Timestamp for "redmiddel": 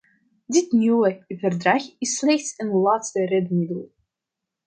3.25-3.93